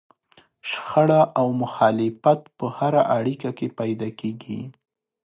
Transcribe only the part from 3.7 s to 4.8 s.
پيدا کېږي.